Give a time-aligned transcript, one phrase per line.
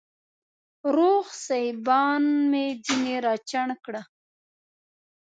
[0.95, 4.01] روغ سېبان مې ځيني راچڼ کړه